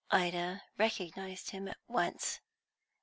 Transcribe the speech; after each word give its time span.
Ida 0.09 0.63
had 0.65 0.83
recognised 0.83 1.51
him 1.51 1.67
at 1.67 1.77
once. 1.87 2.39